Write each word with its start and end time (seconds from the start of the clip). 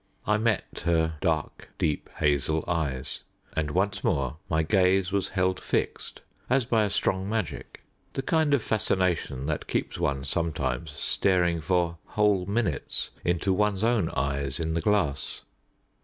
I 0.25 0.37
met 0.37 0.81
her 0.85 1.17
dark, 1.21 1.69
deep 1.77 2.09
hazel 2.17 2.63
eyes, 2.67 3.19
and 3.55 3.69
once 3.69 4.03
more 4.03 4.37
my 4.49 4.63
gaze 4.63 5.11
was 5.11 5.27
held 5.27 5.59
fixed 5.59 6.21
as 6.49 6.65
by 6.65 6.85
a 6.85 6.89
strong 6.89 7.29
magic 7.29 7.83
the 8.13 8.23
kind 8.23 8.55
of 8.55 8.63
fascination 8.63 9.45
that 9.45 9.67
keeps 9.67 9.99
one 9.99 10.23
sometimes 10.25 10.89
staring 10.97 11.61
for 11.61 11.99
whole 12.05 12.47
minutes 12.47 13.11
into 13.23 13.53
one's 13.53 13.83
own 13.83 14.09
eyes 14.15 14.59
in 14.59 14.73
the 14.73 14.81
glass. 14.81 15.41